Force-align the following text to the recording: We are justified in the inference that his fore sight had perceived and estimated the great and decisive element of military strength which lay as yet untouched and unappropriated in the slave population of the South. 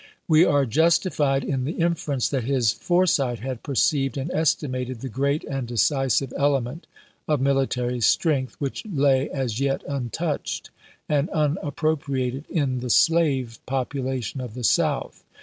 We 0.27 0.43
are 0.45 0.65
justified 0.65 1.43
in 1.43 1.63
the 1.63 1.73
inference 1.73 2.27
that 2.29 2.45
his 2.45 2.71
fore 2.73 3.05
sight 3.05 3.37
had 3.41 3.61
perceived 3.61 4.17
and 4.17 4.31
estimated 4.31 5.01
the 5.01 5.09
great 5.09 5.43
and 5.43 5.67
decisive 5.67 6.33
element 6.35 6.87
of 7.27 7.39
military 7.39 7.99
strength 8.01 8.55
which 8.57 8.83
lay 8.87 9.29
as 9.29 9.59
yet 9.59 9.83
untouched 9.87 10.71
and 11.07 11.29
unappropriated 11.29 12.45
in 12.49 12.79
the 12.79 12.89
slave 12.89 13.59
population 13.67 14.41
of 14.41 14.55
the 14.55 14.63
South. 14.63 15.23